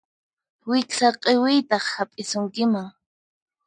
[0.69, 2.87] Wiksa q'iwiytaq hap'isunkiman.